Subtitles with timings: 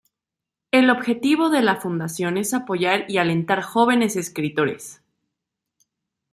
[0.71, 4.99] El objetivo de la fundación es apoyar y alentar jóvenes escritores.